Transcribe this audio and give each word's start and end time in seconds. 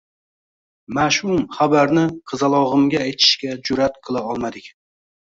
Mash'um 0.99 1.43
xabarni 1.57 2.05
qizalog'imga 2.31 3.03
aytishga 3.09 3.59
jur'at 3.71 4.01
qila 4.09 4.25
olmadik 4.31 4.73